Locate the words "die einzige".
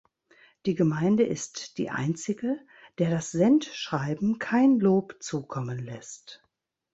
1.77-2.59